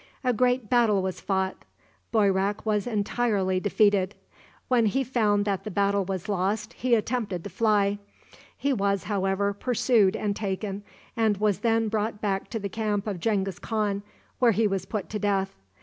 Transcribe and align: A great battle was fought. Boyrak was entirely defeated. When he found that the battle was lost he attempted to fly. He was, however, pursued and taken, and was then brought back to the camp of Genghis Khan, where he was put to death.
A 0.23 0.33
great 0.33 0.67
battle 0.67 1.03
was 1.03 1.21
fought. 1.21 1.63
Boyrak 2.11 2.65
was 2.65 2.87
entirely 2.87 3.59
defeated. 3.59 4.15
When 4.67 4.87
he 4.87 5.03
found 5.03 5.45
that 5.45 5.63
the 5.63 5.69
battle 5.69 6.03
was 6.05 6.27
lost 6.27 6.73
he 6.73 6.95
attempted 6.95 7.43
to 7.43 7.51
fly. 7.51 7.99
He 8.57 8.73
was, 8.73 9.03
however, 9.03 9.53
pursued 9.53 10.15
and 10.15 10.35
taken, 10.35 10.81
and 11.15 11.37
was 11.37 11.59
then 11.59 11.87
brought 11.87 12.19
back 12.19 12.49
to 12.49 12.57
the 12.57 12.67
camp 12.67 13.05
of 13.05 13.19
Genghis 13.19 13.59
Khan, 13.59 14.01
where 14.39 14.53
he 14.53 14.65
was 14.65 14.85
put 14.85 15.07
to 15.11 15.19
death. 15.19 15.55